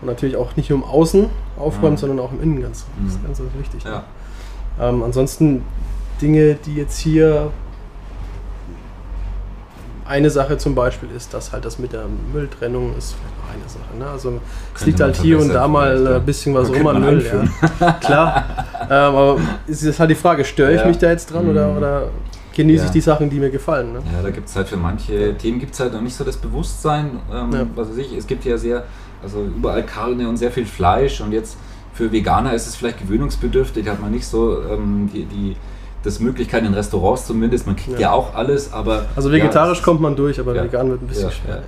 Und 0.00 0.08
natürlich 0.08 0.36
auch 0.36 0.56
nicht 0.56 0.70
nur 0.70 0.78
im 0.78 0.84
Außen 0.86 1.26
aufräumen, 1.58 1.96
mhm. 1.96 1.98
sondern 1.98 2.18
auch 2.18 2.32
im 2.32 2.42
Innen 2.42 2.62
ganz, 2.62 2.86
mhm. 2.98 3.08
ganz, 3.26 3.40
ganz 3.40 3.50
wichtig. 3.58 3.84
Ja. 3.84 4.04
Ähm, 4.80 5.02
ansonsten 5.02 5.64
Dinge, 6.22 6.54
die 6.54 6.76
jetzt 6.76 6.96
hier 6.96 7.50
eine 10.08 10.30
Sache 10.30 10.58
zum 10.58 10.74
Beispiel 10.74 11.08
ist, 11.16 11.34
dass 11.34 11.52
halt 11.52 11.64
das 11.64 11.78
mit 11.78 11.92
der 11.92 12.04
Mülltrennung 12.32 12.96
ist 12.96 13.14
vielleicht 13.14 13.60
eine 13.60 13.68
Sache. 13.68 13.98
Ne? 13.98 14.06
Also 14.06 14.40
es 14.74 14.86
liegt 14.86 15.00
halt 15.00 15.16
hier 15.16 15.38
und 15.38 15.48
da 15.48 15.66
mal 15.66 16.06
ein 16.06 16.24
bisschen 16.24 16.54
was 16.54 16.68
rum 16.68 16.86
an 16.86 17.00
Müll. 17.00 17.24
Ja. 17.80 17.92
Klar, 18.00 18.44
ähm, 18.84 18.90
aber 18.90 19.40
es 19.66 19.82
ist 19.82 19.98
halt 19.98 20.10
die 20.10 20.14
Frage, 20.14 20.44
störe 20.44 20.74
ich 20.74 20.80
ja. 20.80 20.86
mich 20.86 20.98
da 20.98 21.10
jetzt 21.10 21.32
dran 21.32 21.44
mhm. 21.44 21.50
oder, 21.50 21.76
oder 21.76 22.08
genieße 22.54 22.82
ja. 22.82 22.86
ich 22.86 22.92
die 22.92 23.00
Sachen, 23.00 23.30
die 23.30 23.38
mir 23.38 23.50
gefallen. 23.50 23.92
Ne? 23.92 24.02
Ja, 24.14 24.22
da 24.22 24.30
gibt 24.30 24.48
es 24.48 24.56
halt 24.56 24.68
für 24.68 24.76
manche 24.76 25.36
Themen 25.36 25.58
gibt 25.58 25.74
es 25.74 25.80
halt 25.80 25.92
noch 25.92 26.00
nicht 26.00 26.14
so 26.14 26.24
das 26.24 26.36
Bewusstsein. 26.36 27.20
Ähm, 27.32 27.52
ja. 27.52 27.66
Was 27.74 27.90
weiß 27.90 27.98
ich, 27.98 28.16
es 28.16 28.26
gibt 28.26 28.44
ja 28.44 28.56
sehr, 28.56 28.84
also 29.22 29.44
überall 29.44 29.84
Karne 29.84 30.28
und 30.28 30.36
sehr 30.36 30.50
viel 30.50 30.66
Fleisch 30.66 31.20
und 31.20 31.32
jetzt 31.32 31.56
für 31.92 32.12
Veganer 32.12 32.52
ist 32.52 32.66
es 32.66 32.76
vielleicht 32.76 33.00
gewöhnungsbedürftig, 33.00 33.88
hat 33.88 34.00
man 34.00 34.10
nicht 34.10 34.26
so 34.26 34.62
ähm, 34.62 35.08
die, 35.12 35.24
die 35.24 35.56
das 36.06 36.20
Möglichkeit 36.20 36.64
in 36.64 36.72
Restaurants 36.72 37.26
zumindest. 37.26 37.66
Man 37.66 37.76
kriegt 37.76 37.98
ja, 37.98 38.08
ja 38.08 38.12
auch 38.12 38.34
alles, 38.34 38.72
aber. 38.72 39.06
Also 39.16 39.30
vegetarisch 39.30 39.78
ja, 39.78 39.84
kommt 39.84 40.00
man 40.00 40.16
durch, 40.16 40.38
aber 40.40 40.54
vegan 40.54 40.88
wird 40.88 41.02
ein 41.02 41.06
bisschen 41.06 41.30
schwer. 41.30 41.62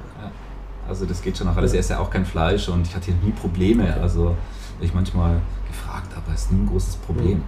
Also 0.89 1.05
das 1.05 1.21
geht 1.21 1.37
schon 1.37 1.47
noch 1.47 1.57
alles. 1.57 1.75
Er 1.75 1.81
ist 1.81 1.91
ja 1.91 1.99
auch 1.99 2.09
kein 2.09 2.25
Fleisch 2.25 2.69
und 2.69 2.87
ich 2.87 2.95
hatte 2.95 3.07
hier 3.07 3.17
nie 3.23 3.33
Probleme. 3.33 3.95
Also 4.01 4.35
ich 4.81 4.95
manchmal 4.95 5.37
gefragt, 5.67 6.13
aber 6.17 6.35
es 6.35 6.43
ist 6.43 6.53
nie 6.53 6.61
ein 6.61 6.67
großes 6.67 6.97
Problem. 6.97 7.39
Mhm. 7.39 7.45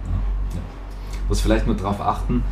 Muss 1.27 1.41
vielleicht 1.41 1.65
nur 1.65 1.75
darauf 1.75 2.01
achten, 2.01 2.43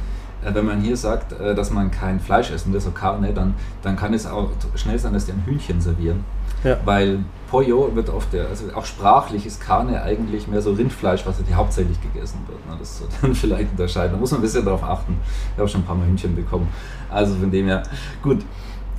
äh, 0.43 0.53
wenn 0.53 0.65
man 0.65 0.81
hier 0.81 0.97
sagt, 0.97 1.33
äh, 1.33 1.53
dass 1.53 1.69
man 1.69 1.91
kein 1.91 2.19
Fleisch 2.19 2.49
essen 2.49 2.73
will, 2.73 2.79
so 2.79 2.91
Carne, 2.91 3.33
dann, 3.33 3.55
dann 3.81 3.97
kann 3.97 4.13
es 4.13 4.25
auch 4.25 4.49
schnell 4.75 4.97
sein, 4.97 5.13
dass 5.13 5.25
die 5.25 5.33
ein 5.33 5.43
Hühnchen 5.45 5.81
servieren. 5.81 6.23
Ja. 6.63 6.77
Weil 6.85 7.19
Pollo 7.49 7.89
wird 7.95 8.09
oft 8.09 8.31
der, 8.33 8.47
also 8.47 8.65
auch 8.75 8.85
sprachlich 8.85 9.45
ist 9.45 9.61
Carne 9.61 10.01
eigentlich 10.03 10.47
mehr 10.47 10.61
so 10.61 10.73
Rindfleisch, 10.73 11.25
was 11.25 11.37
ja 11.49 11.55
hauptsächlich 11.55 11.99
gegessen 12.01 12.39
wird. 12.47 12.59
Ne? 12.67 12.75
Das 12.79 12.99
sollte 12.99 13.15
dann 13.21 13.35
vielleicht 13.35 13.71
unterscheiden. 13.71 14.13
Da 14.13 14.19
muss 14.19 14.31
man 14.31 14.39
ein 14.39 14.43
bisschen 14.43 14.65
darauf 14.65 14.83
achten. 14.83 15.17
Ich 15.53 15.59
habe 15.59 15.67
schon 15.67 15.81
ein 15.81 15.85
paar 15.85 15.95
Mal 15.95 16.07
Hühnchen 16.07 16.35
bekommen. 16.35 16.67
Also 17.09 17.35
von 17.35 17.49
dem 17.49 17.65
her, 17.67 17.83
gut. 18.21 18.43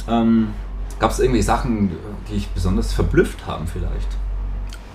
Ähm, 0.09 0.49
Gab 1.01 1.13
es 1.13 1.19
irgendwelche 1.19 1.47
Sachen, 1.47 1.91
die 2.29 2.35
dich 2.35 2.49
besonders 2.49 2.93
verblüfft 2.93 3.47
haben 3.47 3.67
vielleicht? 3.67 4.09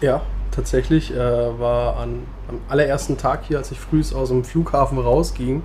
Ja, 0.01 0.21
tatsächlich 0.51 1.11
äh, 1.11 1.17
war 1.17 1.97
an, 1.97 2.19
am 2.47 2.59
allerersten 2.69 3.17
Tag 3.17 3.45
hier, 3.47 3.57
als 3.57 3.71
ich 3.71 3.79
früh 3.79 4.03
aus 4.13 4.29
dem 4.29 4.43
Flughafen 4.43 4.99
rausging, 4.99 5.63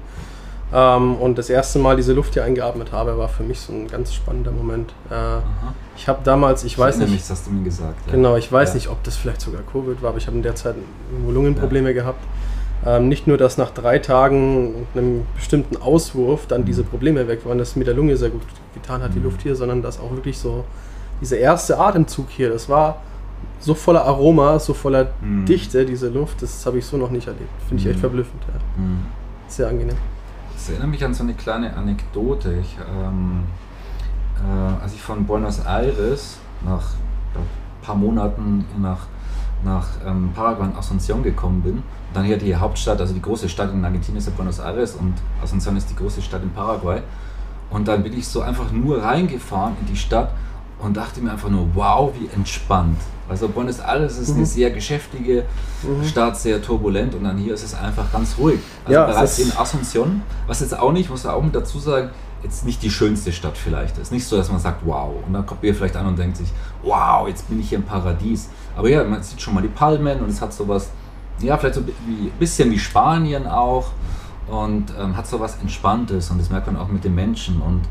ähm, 0.73 1.17
und 1.17 1.39
das 1.39 1.51
erste 1.51 1.79
Mal 1.79 1.97
diese 1.97 2.13
Luft 2.13 2.35
hier 2.35 2.45
eingeatmet 2.45 2.93
habe, 2.93 3.19
war 3.19 3.29
für 3.29 3.43
mich 3.43 3.61
so 3.61 3.73
ein 3.73 3.89
ganz 3.89 4.15
spannender 4.15 4.53
Moment. 4.53 4.93
Äh, 5.11 5.39
ich 5.97 6.09
habe 6.09 6.21
damals, 6.23 6.65
ich, 6.65 6.73
ich 6.73 6.79
weiß 6.79 6.99
nicht. 6.99 7.11
Mich, 7.11 7.29
hast 7.29 7.47
du 7.47 7.51
mir 7.51 7.65
gesagt. 7.65 8.07
Ja. 8.07 8.13
Genau, 8.13 8.37
ich 8.37 8.51
weiß 8.51 8.71
ja. 8.71 8.75
nicht, 8.77 8.89
ob 8.89 9.03
das 9.03 9.17
vielleicht 9.17 9.41
sogar 9.41 9.63
Covid 9.63 10.01
war, 10.03 10.11
aber 10.11 10.19
ich 10.19 10.27
habe 10.27 10.37
in 10.37 10.43
der 10.43 10.55
Zeit 10.55 10.77
Lungenprobleme 11.29 11.89
ja. 11.89 11.95
gehabt. 11.95 12.25
Ähm, 12.87 13.09
nicht 13.09 13.27
nur, 13.27 13.37
dass 13.37 13.59
nach 13.59 13.71
drei 13.71 13.99
Tagen 13.99 14.75
und 14.75 14.87
einem 14.95 15.27
bestimmten 15.35 15.77
Auswurf 15.77 16.47
dann 16.47 16.63
mhm. 16.63 16.67
diese 16.67 16.83
Probleme 16.83 17.29
weg 17.29 17.45
waren, 17.45 17.59
dass 17.59 17.77
mit 17.77 17.87
der 17.87 17.95
Lunge 17.95 18.17
sehr 18.17 18.31
gut 18.31 18.43
getan 18.73 19.03
hat, 19.03 19.11
mhm. 19.11 19.15
die 19.15 19.21
Luft 19.21 19.43
hier, 19.43 19.55
sondern 19.55 19.83
dass 19.83 20.01
auch 20.01 20.13
wirklich 20.13 20.39
so 20.39 20.65
dieser 21.21 21.37
erste 21.37 21.79
Atemzug 21.79 22.31
hier, 22.31 22.49
das 22.49 22.69
war 22.69 23.03
so 23.59 23.75
voller 23.75 24.05
Aroma, 24.05 24.59
so 24.59 24.73
voller 24.73 25.09
mhm. 25.21 25.45
Dichte, 25.45 25.85
diese 25.85 26.09
Luft, 26.09 26.41
das 26.43 26.65
habe 26.65 26.79
ich 26.79 26.87
so 26.87 26.97
noch 26.97 27.11
nicht 27.11 27.27
erlebt. 27.27 27.51
Finde 27.69 27.83
ich 27.83 27.87
echt 27.89 27.97
mhm. 27.97 28.01
verblüffend. 28.01 28.43
Mhm. 28.79 29.01
Sehr 29.49 29.69
angenehm. 29.69 29.97
Das 30.61 30.69
erinnert 30.69 30.91
mich 30.91 31.03
an 31.03 31.15
so 31.15 31.23
eine 31.23 31.33
kleine 31.33 31.75
Anekdote. 31.75 32.59
Ich, 32.61 32.77
ähm, 32.95 33.45
äh, 34.37 34.83
als 34.83 34.93
ich 34.93 35.01
von 35.01 35.25
Buenos 35.25 35.61
Aires 35.61 36.37
nach 36.63 36.83
ein 37.35 37.47
paar 37.81 37.95
Monaten 37.95 38.67
nach 38.79 39.07
nach 39.65 39.89
ähm, 40.07 40.33
Paraguay 40.35 40.67
und 40.67 40.77
Asunción 40.77 41.23
gekommen 41.23 41.63
bin. 41.63 41.83
Dann 42.13 42.25
hier 42.25 42.37
die 42.37 42.55
Hauptstadt, 42.55 43.01
also 43.01 43.15
die 43.15 43.23
große 43.23 43.49
Stadt 43.49 43.73
in 43.73 43.83
Argentinien 43.83 44.19
ist 44.19 44.27
ja 44.27 44.35
Buenos 44.37 44.59
Aires 44.59 44.97
und 44.97 45.15
Asunción 45.43 45.79
ist 45.79 45.89
die 45.89 45.97
große 45.97 46.21
Stadt 46.21 46.43
in 46.43 46.51
Paraguay. 46.51 47.01
Und 47.71 47.89
dann 47.89 48.03
bin 48.03 48.13
ich 48.13 48.29
so 48.29 48.43
einfach 48.43 48.71
nur 48.71 49.03
reingefahren 49.03 49.79
in 49.81 49.87
die 49.87 49.97
Stadt 49.97 50.31
und 50.83 50.97
dachte 50.97 51.21
mir 51.21 51.33
einfach 51.33 51.49
nur, 51.49 51.69
wow, 51.75 52.13
wie 52.19 52.29
entspannt. 52.35 52.99
Also 53.29 53.49
Buenos 53.49 53.79
Aires 53.79 54.19
ist 54.19 54.31
mhm. 54.31 54.39
eine 54.39 54.47
sehr 54.47 54.71
geschäftige 54.71 55.45
mhm. 55.83 56.05
Stadt, 56.05 56.37
sehr 56.37 56.61
turbulent 56.61 57.15
und 57.15 57.25
dann 57.25 57.39
hier 57.39 57.55
ist 57.55 57.63
es 57.63 57.75
einfach 57.75 58.11
ganz 58.11 58.37
ruhig. 58.39 58.59
Also 58.85 58.93
ja, 58.93 59.07
bereits 59.07 59.39
in 59.39 59.51
Asunción, 59.53 60.23
was 60.47 60.61
jetzt 60.61 60.77
auch 60.77 60.93
nicht, 60.93 61.11
muss 61.11 61.25
man 61.25 61.35
auch 61.35 61.43
mit 61.43 61.55
dazu 61.55 61.79
sagen, 61.79 62.11
jetzt 62.43 62.65
nicht 62.65 62.83
die 62.83 62.91
schönste 62.91 63.33
Stadt 63.33 63.57
vielleicht 63.57 63.99
ist. 63.99 64.11
Nicht 64.11 64.27
so, 64.27 64.37
dass 64.37 64.51
man 64.51 64.59
sagt, 64.59 64.85
wow. 64.85 65.13
Und 65.27 65.33
dann 65.33 65.47
kommt 65.47 65.63
ihr 65.63 65.75
vielleicht 65.75 65.97
an 65.97 66.07
und 66.07 66.19
denkt 66.19 66.39
sich, 66.39 66.49
wow, 66.83 67.29
jetzt 67.29 67.49
bin 67.49 67.61
ich 67.61 67.69
hier 67.69 67.79
im 67.79 67.85
Paradies. 67.85 68.49
Aber 68.77 68.89
ja, 68.89 69.05
man 69.05 69.23
sieht 69.23 69.41
schon 69.41 69.55
mal 69.55 69.63
die 69.63 69.69
Palmen 69.69 70.21
und 70.21 70.31
es 70.31 70.41
hat 70.41 70.53
sowas, 70.53 70.91
ja, 71.41 71.57
vielleicht 71.57 71.77
so 71.77 71.83
ein 71.83 72.33
bisschen 72.39 72.71
wie 72.71 72.79
Spanien 72.79 73.47
auch 73.47 73.89
und 74.49 74.93
ähm, 74.99 75.17
hat 75.17 75.27
sowas 75.27 75.59
Entspanntes 75.61 76.31
und 76.31 76.39
das 76.39 76.51
merkt 76.51 76.67
man 76.67 76.77
auch 76.77 76.89
mit 76.89 77.05
den 77.05 77.15
Menschen 77.15 77.61
und 77.61 77.83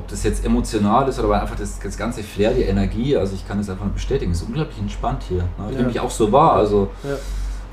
ob 0.00 0.08
das 0.08 0.24
jetzt 0.24 0.44
emotional 0.44 1.06
ist 1.08 1.20
oder 1.20 1.40
einfach 1.40 1.56
das, 1.56 1.78
das 1.78 1.96
ganze 1.96 2.22
Flair, 2.22 2.52
die 2.52 2.62
Energie, 2.62 3.16
also 3.16 3.34
ich 3.34 3.46
kann 3.46 3.58
das 3.58 3.68
einfach 3.68 3.86
bestätigen, 3.86 4.32
es 4.32 4.40
ist 4.40 4.48
unglaublich 4.48 4.78
entspannt 4.78 5.22
hier. 5.28 5.42
Ne? 5.42 5.46
Ich 5.66 5.72
ja. 5.72 5.76
nehme 5.76 5.88
mich 5.88 6.00
auch 6.00 6.10
so 6.10 6.32
wahr, 6.32 6.54
also 6.54 6.88
ja. 7.04 7.16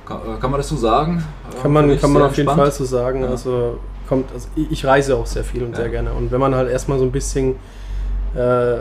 kann, 0.06 0.18
äh, 0.18 0.40
kann, 0.40 0.52
man 0.52 0.60
das 0.60 0.68
so 0.68 0.76
sagen? 0.76 1.24
Kann 1.62 1.72
man, 1.72 2.00
kann 2.00 2.12
man 2.12 2.24
auf 2.24 2.36
jeden 2.36 2.50
Fall 2.50 2.72
so 2.72 2.84
sagen, 2.84 3.22
ja. 3.22 3.30
also 3.30 3.80
kommt, 4.10 4.32
also 4.34 4.50
ich 4.56 4.86
reise 4.86 5.16
auch 5.16 5.26
sehr 5.26 5.44
viel 5.44 5.64
und 5.64 5.76
sehr 5.76 5.90
gerne 5.90 6.12
und 6.12 6.32
wenn 6.32 6.40
man 6.40 6.54
halt 6.54 6.70
erstmal 6.70 7.00
so 7.00 7.06
ein 7.06 7.12
bisschen 7.12 7.56
äh, 8.36 8.80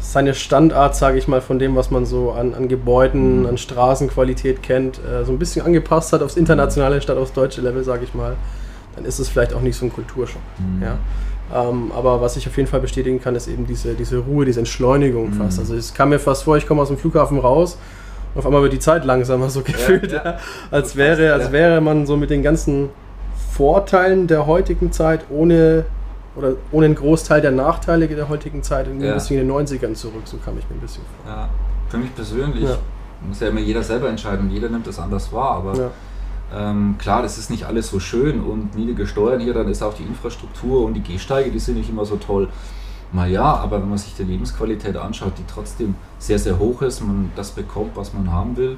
seine 0.00 0.34
Standart, 0.34 0.96
sage 0.96 1.18
ich 1.18 1.28
mal, 1.28 1.40
von 1.40 1.58
dem, 1.58 1.76
was 1.76 1.90
man 1.90 2.04
so 2.04 2.32
an, 2.32 2.54
an 2.54 2.68
Gebäuden, 2.68 3.40
mhm. 3.40 3.46
an 3.46 3.58
Straßenqualität 3.58 4.62
kennt, 4.62 4.98
äh, 4.98 5.24
so 5.24 5.32
ein 5.32 5.38
bisschen 5.38 5.64
angepasst 5.64 6.12
hat 6.12 6.22
aufs 6.22 6.36
internationale 6.36 7.00
statt 7.00 7.16
aufs 7.16 7.32
deutsche 7.32 7.60
Level, 7.60 7.84
sage 7.84 8.04
ich 8.04 8.14
mal, 8.14 8.36
dann 8.96 9.04
ist 9.04 9.18
es 9.18 9.28
vielleicht 9.28 9.54
auch 9.54 9.60
nicht 9.60 9.76
so 9.76 9.86
ein 9.86 9.92
Kulturschock. 9.92 10.42
Mhm. 10.58 10.82
Ja? 10.82 10.98
Ähm, 11.54 11.92
aber 11.96 12.20
was 12.20 12.36
ich 12.36 12.46
auf 12.46 12.56
jeden 12.56 12.68
Fall 12.68 12.80
bestätigen 12.80 13.20
kann, 13.20 13.34
ist 13.34 13.48
eben 13.48 13.66
diese, 13.66 13.94
diese 13.94 14.18
Ruhe, 14.18 14.44
diese 14.44 14.60
Entschleunigung 14.60 15.30
mhm. 15.30 15.34
fast. 15.34 15.58
Also 15.58 15.74
es 15.74 15.94
kam 15.94 16.10
mir 16.10 16.18
fast 16.18 16.44
vor, 16.44 16.56
ich 16.56 16.66
komme 16.66 16.82
aus 16.82 16.88
dem 16.88 16.98
Flughafen 16.98 17.38
raus 17.38 17.78
und 18.34 18.40
auf 18.40 18.46
einmal 18.46 18.62
wird 18.62 18.72
die 18.72 18.78
Zeit 18.78 19.04
langsamer 19.04 19.48
so 19.48 19.62
gefühlt, 19.62 20.12
ja, 20.12 20.24
ja. 20.24 20.38
als, 20.70 20.96
wäre, 20.96 21.32
als 21.32 21.50
wäre 21.50 21.80
man 21.80 22.06
so 22.06 22.16
mit 22.16 22.30
den 22.30 22.42
ganzen 22.42 22.90
Vorteilen 23.52 24.26
der 24.26 24.46
heutigen 24.46 24.92
Zeit 24.92 25.24
ohne 25.30 25.84
oder 26.36 26.52
ohne 26.70 26.86
einen 26.86 26.94
Großteil 26.94 27.40
der 27.40 27.50
Nachteile 27.50 28.06
der 28.06 28.28
heutigen 28.28 28.62
Zeit 28.62 28.86
irgendwie 28.86 29.06
ja. 29.06 29.12
ein 29.12 29.18
bisschen 29.18 29.40
in 29.40 29.48
den 29.48 29.56
90ern 29.56 29.94
zurück. 29.94 30.22
So 30.24 30.36
kam 30.36 30.56
ich 30.58 30.68
mir 30.68 30.76
ein 30.76 30.80
bisschen 30.80 31.02
vor. 31.24 31.32
Ja, 31.32 31.48
für 31.88 31.98
mich 31.98 32.14
persönlich 32.14 32.68
muss 33.26 33.40
ja 33.40 33.48
immer 33.48 33.60
jeder 33.60 33.82
selber 33.82 34.08
entscheiden. 34.08 34.50
Jeder 34.50 34.68
nimmt 34.68 34.86
das 34.86 34.98
anders 34.98 35.32
wahr, 35.32 35.56
aber. 35.56 35.90
Ähm, 36.54 36.96
klar, 36.98 37.22
das 37.22 37.38
ist 37.38 37.50
nicht 37.50 37.64
alles 37.64 37.88
so 37.88 38.00
schön 38.00 38.40
und 38.40 38.74
niedrige 38.74 39.06
Steuern 39.06 39.40
hier, 39.40 39.54
dann 39.54 39.68
ist 39.68 39.82
auch 39.82 39.94
die 39.94 40.04
Infrastruktur 40.04 40.84
und 40.84 40.94
die 40.94 41.02
Gehsteige, 41.02 41.50
die 41.50 41.58
sind 41.58 41.76
nicht 41.76 41.90
immer 41.90 42.04
so 42.04 42.16
toll. 42.16 42.48
Mal 43.12 43.30
ja, 43.30 43.54
aber 43.56 43.80
wenn 43.80 43.88
man 43.88 43.98
sich 43.98 44.14
die 44.14 44.24
Lebensqualität 44.24 44.96
anschaut, 44.96 45.32
die 45.38 45.44
trotzdem 45.46 45.94
sehr, 46.18 46.38
sehr 46.38 46.58
hoch 46.58 46.82
ist, 46.82 47.00
man 47.00 47.30
das 47.36 47.50
bekommt, 47.50 47.96
was 47.96 48.12
man 48.12 48.30
haben 48.30 48.56
will, 48.56 48.76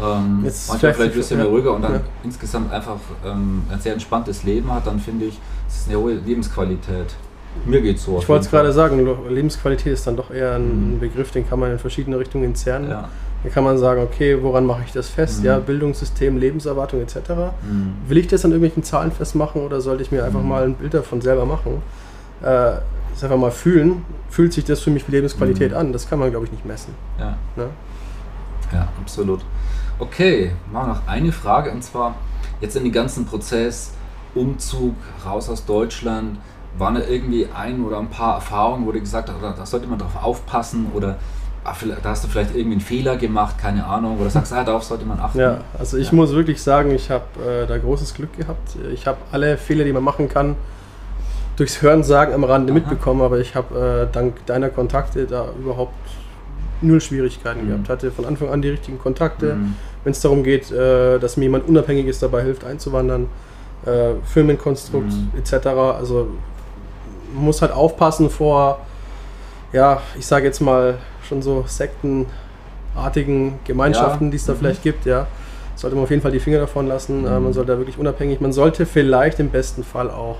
ähm, 0.00 0.42
manchmal 0.42 0.78
vielleicht 0.78 1.00
ein 1.00 1.12
bisschen 1.12 1.38
mehr 1.38 1.46
ruhiger 1.46 1.74
und 1.74 1.82
dann 1.82 1.94
ja. 1.94 2.00
insgesamt 2.22 2.72
einfach 2.72 2.96
ähm, 3.24 3.62
ein 3.70 3.80
sehr 3.80 3.92
entspanntes 3.92 4.44
Leben 4.44 4.72
hat, 4.72 4.86
dann 4.86 4.98
finde 4.98 5.26
ich, 5.26 5.38
es 5.68 5.80
ist 5.80 5.88
eine 5.88 5.98
hohe 5.98 6.14
Lebensqualität. 6.14 7.14
Mir 7.66 7.80
geht 7.80 7.98
so. 7.98 8.18
Ich 8.18 8.28
wollte 8.28 8.44
es 8.44 8.50
gerade 8.50 8.72
sagen, 8.72 9.04
Lebensqualität 9.28 9.92
ist 9.92 10.06
dann 10.06 10.16
doch 10.16 10.30
eher 10.30 10.54
ein 10.54 10.94
mhm. 10.94 11.00
Begriff, 11.00 11.32
den 11.32 11.48
kann 11.48 11.58
man 11.58 11.72
in 11.72 11.78
verschiedene 11.78 12.18
Richtungen 12.18 12.44
entzerren. 12.44 12.88
Ja. 12.88 13.08
Hier 13.42 13.50
kann 13.50 13.64
man 13.64 13.78
sagen, 13.78 14.02
okay, 14.02 14.42
woran 14.42 14.66
mache 14.66 14.82
ich 14.84 14.92
das 14.92 15.08
fest? 15.08 15.40
Mhm. 15.40 15.46
Ja, 15.46 15.58
Bildungssystem, 15.58 16.36
Lebenserwartung 16.36 17.00
etc. 17.00 17.16
Mhm. 17.62 17.94
Will 18.06 18.18
ich 18.18 18.28
das 18.28 18.44
an 18.44 18.50
irgendwelchen 18.50 18.82
Zahlen 18.82 19.12
festmachen 19.12 19.62
oder 19.62 19.80
sollte 19.80 20.02
ich 20.02 20.12
mir 20.12 20.24
einfach 20.24 20.42
mhm. 20.42 20.48
mal 20.48 20.64
ein 20.64 20.74
Bild 20.74 20.92
davon 20.94 21.20
selber 21.20 21.46
machen? 21.46 21.82
Äh, 22.42 22.72
das 23.12 23.24
einfach 23.24 23.38
mal 23.38 23.50
fühlen. 23.50 24.04
Fühlt 24.28 24.52
sich 24.52 24.64
das 24.64 24.80
für 24.80 24.90
mich 24.90 25.08
wie 25.08 25.12
Lebensqualität 25.12 25.72
mhm. 25.72 25.76
an? 25.76 25.92
Das 25.92 26.08
kann 26.08 26.18
man, 26.18 26.30
glaube 26.30 26.46
ich, 26.46 26.52
nicht 26.52 26.64
messen. 26.64 26.94
Ja. 27.18 27.36
Ne? 27.56 27.68
Ja, 28.72 28.88
absolut. 29.00 29.40
Okay, 29.98 30.52
machen 30.72 30.88
wir 30.88 30.94
noch 30.94 31.06
eine 31.06 31.32
Frage 31.32 31.70
und 31.70 31.82
zwar 31.82 32.14
jetzt 32.60 32.76
in 32.76 32.84
den 32.84 32.92
ganzen 32.92 33.26
Prozess, 33.26 33.92
Umzug 34.34 34.94
raus 35.26 35.48
aus 35.48 35.64
Deutschland, 35.64 36.38
waren 36.78 36.94
da 36.94 37.00
irgendwie 37.00 37.48
ein 37.54 37.84
oder 37.84 37.98
ein 37.98 38.08
paar 38.08 38.36
Erfahrungen, 38.36 38.86
wo 38.86 38.92
du 38.92 39.00
gesagt 39.00 39.28
hast, 39.28 39.58
da 39.58 39.66
sollte 39.66 39.88
man 39.88 39.98
drauf 39.98 40.22
aufpassen 40.22 40.86
oder 40.94 41.18
ah, 41.64 41.74
da 42.02 42.10
hast 42.10 42.24
du 42.24 42.28
vielleicht 42.28 42.54
irgendwie 42.54 42.72
einen 42.72 42.80
Fehler 42.80 43.16
gemacht, 43.16 43.56
keine 43.58 43.86
Ahnung, 43.86 44.18
oder 44.18 44.30
sagst, 44.30 44.52
ah, 44.52 44.64
darauf 44.64 44.82
sollte 44.82 45.04
man 45.04 45.20
achten? 45.20 45.38
Ja, 45.38 45.58
also 45.78 45.96
ich 45.96 46.10
ja. 46.10 46.14
muss 46.14 46.32
wirklich 46.32 46.62
sagen, 46.62 46.90
ich 46.90 47.10
habe 47.10 47.24
äh, 47.46 47.66
da 47.66 47.78
großes 47.78 48.14
Glück 48.14 48.36
gehabt. 48.36 48.76
Ich 48.92 49.06
habe 49.06 49.18
alle 49.32 49.56
Fehler, 49.56 49.84
die 49.84 49.92
man 49.92 50.02
machen 50.02 50.28
kann, 50.28 50.56
durchs 51.56 51.82
Hörensagen 51.82 52.34
am 52.34 52.44
Rande 52.44 52.72
Aha. 52.72 52.78
mitbekommen, 52.78 53.20
aber 53.22 53.38
ich 53.38 53.54
habe 53.54 54.08
äh, 54.08 54.12
dank 54.12 54.44
deiner 54.46 54.70
Kontakte 54.70 55.26
da 55.26 55.48
überhaupt 55.58 55.94
null 56.80 57.00
Schwierigkeiten 57.00 57.64
mhm. 57.64 57.68
gehabt. 57.68 57.88
Hatte 57.88 58.10
von 58.10 58.24
Anfang 58.24 58.48
an 58.48 58.62
die 58.62 58.70
richtigen 58.70 58.98
Kontakte. 58.98 59.54
Mhm. 59.54 59.74
Wenn 60.02 60.12
es 60.12 60.20
darum 60.20 60.42
geht, 60.42 60.70
äh, 60.72 61.18
dass 61.18 61.36
mir 61.36 61.44
jemand 61.44 61.68
Unabhängiges 61.68 62.18
dabei 62.18 62.42
hilft, 62.42 62.64
einzuwandern, 62.64 63.28
äh, 63.84 64.14
Firmenkonstrukt 64.24 65.12
mhm. 65.12 65.30
etc. 65.38 65.66
Also 65.66 66.28
man 67.34 67.44
muss 67.44 67.60
halt 67.60 67.72
aufpassen 67.72 68.30
vor, 68.30 68.80
ja, 69.72 70.00
ich 70.18 70.26
sage 70.26 70.46
jetzt 70.46 70.60
mal 70.60 70.98
schon 71.30 71.42
so 71.42 71.64
sektenartigen 71.66 73.54
Gemeinschaften, 73.64 74.26
ja. 74.26 74.30
die 74.30 74.36
es 74.36 74.44
da 74.44 74.52
mhm. 74.52 74.58
vielleicht 74.58 74.82
gibt, 74.82 75.06
ja. 75.06 75.26
Sollte 75.76 75.96
man 75.96 76.04
auf 76.04 76.10
jeden 76.10 76.20
Fall 76.20 76.32
die 76.32 76.40
Finger 76.40 76.58
davon 76.58 76.86
lassen. 76.86 77.24
Äh, 77.24 77.30
man 77.30 77.44
mhm. 77.44 77.52
sollte 77.54 77.72
da 77.72 77.78
wirklich 77.78 77.96
unabhängig, 77.96 78.40
man 78.40 78.52
sollte 78.52 78.84
vielleicht 78.84 79.40
im 79.40 79.48
besten 79.48 79.82
Fall 79.82 80.10
auch 80.10 80.36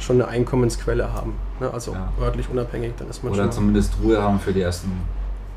schon 0.00 0.20
eine 0.20 0.28
Einkommensquelle 0.28 1.12
haben. 1.12 1.34
Ne? 1.60 1.72
Also 1.72 1.92
ja. 1.92 2.10
örtlich 2.20 2.48
unabhängig, 2.50 2.94
dann 2.98 3.08
ist 3.08 3.22
man 3.22 3.32
Oder 3.32 3.50
zumindest 3.50 3.94
Ruhe 4.02 4.20
haben 4.20 4.40
für 4.40 4.52
die 4.52 4.62
ersten 4.62 4.90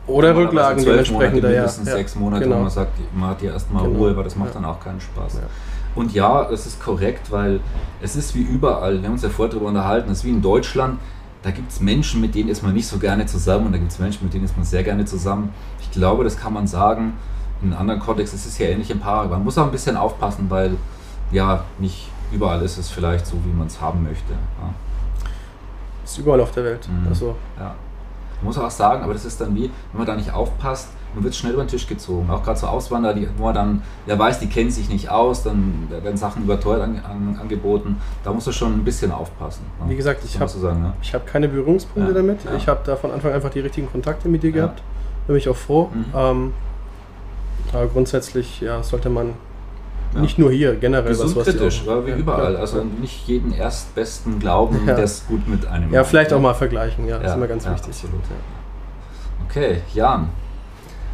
oder 0.06 0.36
Rücklagen 0.36 0.84
dementsprechend. 0.84 1.36
Monate, 1.36 1.54
mindestens 1.54 1.88
ja. 1.88 1.94
sechs 1.94 2.16
Monate, 2.16 2.44
genau. 2.44 2.58
wo 2.58 2.62
man 2.63 2.70
sagt, 2.70 2.92
man 3.16 3.30
hat 3.30 3.40
hier 3.40 3.54
erstmal 3.54 3.86
genau. 3.86 3.98
Ruhe, 3.98 4.18
weil 4.18 4.25
das 4.25 4.36
macht 4.36 4.54
dann 4.54 4.66
auch 4.66 4.80
keinen 4.82 5.00
Spaß. 5.00 5.40
Und 5.96 6.13
ja, 6.13 6.50
es 6.52 6.66
ist 6.66 6.84
korrekt, 6.84 7.32
weil 7.32 7.62
es 8.02 8.18
ist 8.18 8.36
wie 8.36 8.42
überall, 8.42 9.00
wir 9.00 9.06
haben 9.06 9.13
uns 9.13 9.24
ja 9.24 9.30
vorher 9.30 9.54
darüber 9.54 9.70
unterhalten, 9.70 10.12
es 10.12 10.20
ist 10.20 10.25
wie 10.25 10.32
in 10.32 10.42
Deutschland, 10.42 11.00
da 11.43 11.51
gibt 11.51 11.71
es 11.71 11.79
Menschen, 11.79 12.21
mit 12.21 12.35
denen 12.35 12.50
ist 12.50 12.63
man 12.63 12.73
nicht 12.73 12.88
so 12.88 12.97
gerne 12.97 13.25
zusammen 13.25 13.67
und 13.67 13.71
da 13.73 13.77
gibt 13.77 13.91
es 13.91 14.00
Menschen, 14.00 14.23
mit 14.23 14.33
denen 14.33 14.45
ist 14.45 14.55
man 14.55 14.65
sehr 14.65 14.83
gerne 14.83 15.05
zusammen. 15.05 15.53
Ich 15.81 15.91
glaube, 15.91 16.23
das 16.23 16.38
kann 16.38 16.53
man 16.53 16.67
sagen. 16.67 17.13
In 17.62 17.69
einem 17.69 17.79
anderen 17.79 18.00
Kontext 18.00 18.33
ist 18.33 18.45
es 18.45 18.57
ja 18.57 18.67
ähnlich 18.67 18.89
in 18.89 19.00
Paraguay. 19.00 19.35
Man 19.35 19.43
muss 19.43 19.57
auch 19.57 19.65
ein 19.65 19.71
bisschen 19.71 19.95
aufpassen, 19.95 20.50
weil 20.50 20.75
ja, 21.31 21.63
nicht 21.79 22.09
überall 22.31 22.62
ist 22.62 22.77
es 22.77 22.89
vielleicht 22.89 23.25
so, 23.25 23.35
wie 23.45 23.53
man 23.55 23.67
es 23.67 23.79
haben 23.79 24.03
möchte. 24.03 24.33
Ja. 24.33 24.73
Ist 26.03 26.17
überall 26.17 26.41
auf 26.41 26.51
der 26.51 26.63
Welt. 26.63 26.88
Mhm. 26.89 27.07
Also. 27.07 27.35
Ja 27.59 27.75
muss 28.43 28.57
auch 28.57 28.69
sagen, 28.69 29.03
aber 29.03 29.13
das 29.13 29.25
ist 29.25 29.39
dann 29.41 29.55
wie, 29.55 29.71
wenn 29.91 29.97
man 29.97 30.05
da 30.05 30.15
nicht 30.15 30.31
aufpasst, 30.31 30.89
man 31.13 31.24
wird 31.24 31.36
schnell 31.36 31.53
über 31.53 31.63
den 31.63 31.67
Tisch 31.67 31.88
gezogen. 31.88 32.29
Auch 32.29 32.43
gerade 32.43 32.60
so 32.60 32.67
Auswanderer, 32.67 33.13
die, 33.13 33.27
wo 33.38 33.43
man 33.43 33.53
dann, 33.53 33.82
der 34.08 34.17
weiß, 34.17 34.39
die 34.39 34.48
kennen 34.48 34.72
sich 34.72 34.89
nicht 34.89 35.10
aus, 35.10 35.43
dann 35.43 35.88
werden 35.89 36.17
Sachen 36.17 36.43
überteuert 36.43 36.82
an, 36.82 37.01
an, 37.03 37.38
angeboten. 37.39 37.98
Da 38.24 38.34
musst 38.34 38.48
du 38.48 38.51
schon 38.51 38.74
ein 38.74 38.84
bisschen 38.84 39.12
aufpassen. 39.12 39.63
Ne? 39.79 39.89
Wie 39.89 39.96
gesagt, 39.96 40.24
ich 40.24 40.39
habe 40.39 40.51
ne? 40.75 40.93
hab 41.13 41.27
keine 41.27 41.48
Berührungspunkte 41.48 42.12
ja, 42.12 42.17
damit. 42.17 42.43
Ja. 42.43 42.55
Ich 42.55 42.67
habe 42.67 42.82
da 42.86 42.96
von 42.96 43.12
Anfang 43.12 43.32
einfach 43.32 43.50
die 43.50 43.60
richtigen 43.60 43.91
Kontakte 43.91 44.27
mit 44.29 44.43
dir 44.43 44.50
ja. 44.50 44.55
gehabt. 44.55 44.82
Bin 45.27 45.36
ich 45.36 45.48
auch 45.48 45.55
froh. 45.55 45.89
Mhm. 45.93 46.05
Ähm, 46.15 46.53
aber 47.72 47.88
grundsätzlich 47.88 48.62
ja, 48.62 48.84
sollte 48.84 49.10
man 49.10 49.34
ja. 50.15 50.22
Nicht 50.22 50.38
nur 50.38 50.51
hier, 50.51 50.75
generell. 50.75 51.10
Gesund 51.10 51.36
was, 51.36 51.48
was 51.48 51.55
kritisch, 51.55 51.88
auch, 51.88 52.05
wie 52.05 52.12
ja, 52.12 52.17
überall. 52.17 52.55
Also 52.55 52.84
nicht 52.84 53.27
jeden 53.27 53.51
Erstbesten 53.51 54.39
glauben, 54.39 54.86
der 54.86 55.00
es 55.00 55.25
gut 55.25 55.48
mit 55.48 55.65
einem 55.65 55.91
Ja, 55.91 56.01
macht. 56.01 56.10
vielleicht 56.10 56.32
auch 56.34 56.39
mal 56.39 56.53
vergleichen, 56.53 57.08
ja, 57.08 57.17
das 57.17 57.32
ist 57.32 57.38
immer 57.38 57.48
ganz 57.48 57.65
wichtig. 57.67 57.88
Absolut, 57.88 58.22
Okay, 59.50 59.82
Jan, 59.93 60.29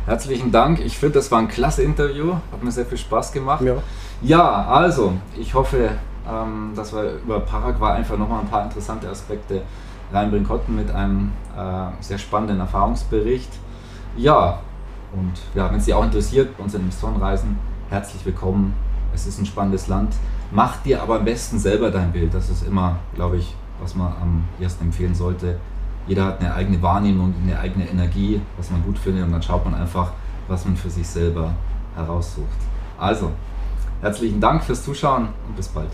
herzlichen 0.09 0.51
Dank. 0.51 0.79
Ich 0.79 0.97
finde, 0.97 1.19
das 1.19 1.31
war 1.31 1.39
ein 1.39 1.47
klasse 1.47 1.83
Interview. 1.83 2.33
Hat 2.51 2.63
mir 2.63 2.71
sehr 2.71 2.85
viel 2.85 2.97
Spaß 2.97 3.31
gemacht. 3.31 3.61
Ja, 3.61 3.75
ja 4.21 4.65
also, 4.65 5.13
ich 5.37 5.53
hoffe, 5.53 5.91
ähm, 6.27 6.71
dass 6.75 6.93
wir 6.93 7.19
über 7.23 7.39
Paraguay 7.41 7.91
einfach 7.91 8.17
nochmal 8.17 8.41
ein 8.41 8.47
paar 8.49 8.63
interessante 8.63 9.07
Aspekte 9.07 9.61
reinbringen 10.11 10.47
konnten 10.47 10.75
mit 10.75 10.89
einem 10.89 11.31
äh, 11.55 11.91
sehr 12.01 12.17
spannenden 12.17 12.59
Erfahrungsbericht. 12.59 13.51
Ja, 14.17 14.59
und 15.13 15.33
ja, 15.53 15.69
wenn 15.69 15.77
es 15.77 15.85
Sie 15.85 15.93
auch 15.93 16.03
interessiert, 16.03 16.57
bei 16.57 16.63
unseren 16.63 16.81
Investorenreisen, 16.81 17.57
herzlich 17.89 18.25
willkommen 18.25 18.73
es 19.13 19.25
ist 19.25 19.39
ein 19.39 19.45
spannendes 19.45 19.87
Land. 19.87 20.15
Mach 20.51 20.77
dir 20.77 21.01
aber 21.01 21.17
am 21.17 21.25
besten 21.25 21.59
selber 21.59 21.91
dein 21.91 22.11
Bild. 22.11 22.33
Das 22.33 22.49
ist 22.49 22.65
immer, 22.65 22.97
glaube 23.15 23.37
ich, 23.37 23.55
was 23.81 23.95
man 23.95 24.13
am 24.21 24.43
ersten 24.59 24.85
empfehlen 24.85 25.15
sollte. 25.15 25.59
Jeder 26.07 26.25
hat 26.25 26.39
eine 26.39 26.53
eigene 26.53 26.81
Wahrnehmung, 26.81 27.33
eine 27.43 27.59
eigene 27.59 27.87
Energie, 27.87 28.41
was 28.57 28.71
man 28.71 28.83
gut 28.83 28.97
findet 28.97 29.25
und 29.25 29.31
dann 29.31 29.41
schaut 29.41 29.63
man 29.65 29.75
einfach, 29.75 30.13
was 30.47 30.65
man 30.65 30.75
für 30.75 30.89
sich 30.89 31.07
selber 31.07 31.53
heraussucht. 31.95 32.47
Also, 32.97 33.31
herzlichen 34.01 34.41
Dank 34.41 34.63
fürs 34.63 34.83
Zuschauen 34.83 35.29
und 35.47 35.55
bis 35.55 35.67
bald. 35.67 35.89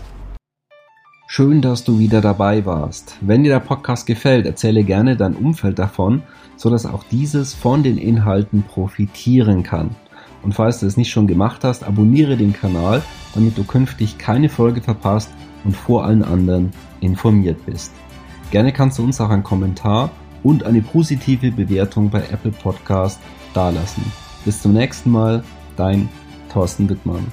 Schön, 1.28 1.60
dass 1.60 1.84
du 1.84 1.98
wieder 1.98 2.20
dabei 2.20 2.64
warst. 2.64 3.16
Wenn 3.20 3.42
dir 3.42 3.50
der 3.50 3.60
Podcast 3.60 4.06
gefällt, 4.06 4.46
erzähle 4.46 4.84
gerne 4.84 5.16
dein 5.16 5.34
Umfeld 5.34 5.78
davon, 5.78 6.22
sodass 6.56 6.86
auch 6.86 7.02
dieses 7.04 7.52
von 7.52 7.82
den 7.82 7.98
Inhalten 7.98 8.62
profitieren 8.62 9.62
kann. 9.62 9.90
Und 10.42 10.54
falls 10.54 10.80
du 10.80 10.86
es 10.86 10.96
nicht 10.96 11.10
schon 11.10 11.26
gemacht 11.26 11.64
hast, 11.64 11.82
abonniere 11.82 12.36
den 12.36 12.52
Kanal, 12.52 13.02
damit 13.34 13.58
du 13.58 13.64
künftig 13.64 14.16
keine 14.18 14.48
Folge 14.48 14.80
verpasst 14.80 15.30
und 15.64 15.76
vor 15.76 16.04
allen 16.04 16.22
anderen 16.22 16.70
informiert 17.00 17.66
bist. 17.66 17.92
Gerne 18.50 18.72
kannst 18.72 18.98
du 18.98 19.04
uns 19.04 19.20
auch 19.20 19.30
einen 19.30 19.42
Kommentar 19.42 20.10
und 20.42 20.64
eine 20.64 20.80
positive 20.80 21.50
Bewertung 21.50 22.10
bei 22.10 22.20
Apple 22.20 22.52
Podcast 22.52 23.20
dalassen. 23.52 24.04
Bis 24.44 24.62
zum 24.62 24.72
nächsten 24.72 25.10
Mal, 25.10 25.42
dein 25.76 26.08
Thorsten 26.52 26.88
Wittmann. 26.88 27.26